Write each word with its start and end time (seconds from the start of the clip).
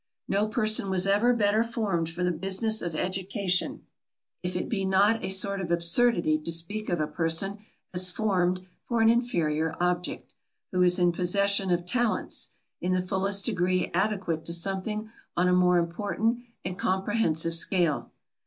No 0.27 0.47
person 0.47 0.89
was 0.89 1.05
ever 1.05 1.31
better 1.31 1.63
formed 1.63 2.09
for 2.09 2.23
the 2.23 2.31
business 2.31 2.81
of 2.81 2.95
education; 2.95 3.83
if 4.41 4.55
it 4.55 4.67
be 4.67 4.83
not 4.83 5.23
a 5.23 5.29
sort 5.29 5.61
of 5.61 5.69
absurdity 5.71 6.39
to 6.39 6.51
speak 6.51 6.89
of 6.89 6.99
a 6.99 7.05
person 7.05 7.59
as 7.93 8.09
formed 8.09 8.65
for 8.83 9.01
an 9.01 9.09
inferior 9.11 9.75
object, 9.79 10.33
who 10.71 10.81
is 10.81 10.97
in 10.97 11.11
possession 11.11 11.69
of 11.69 11.85
talents, 11.85 12.49
in 12.81 12.93
the 12.93 13.01
fullest 13.05 13.45
degree 13.45 13.91
adequate 13.93 14.43
to 14.45 14.53
something 14.53 15.11
on 15.37 15.47
a 15.47 15.53
more 15.53 15.77
important 15.77 16.45
and 16.65 16.79
comprehensive 16.79 17.53
scale. 17.53 18.09